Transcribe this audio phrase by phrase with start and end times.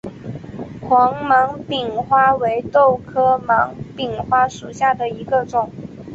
[0.81, 5.71] 黄芒柄花为豆科芒柄花属下的一个种。